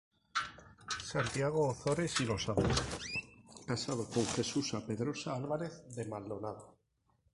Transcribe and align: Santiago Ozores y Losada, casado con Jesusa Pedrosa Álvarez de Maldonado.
Santiago 1.11 1.67
Ozores 1.67 2.19
y 2.21 2.25
Losada, 2.25 2.63
casado 3.67 4.03
con 4.09 4.25
Jesusa 4.25 4.83
Pedrosa 4.83 5.35
Álvarez 5.35 5.83
de 5.95 6.05
Maldonado. 6.05 6.73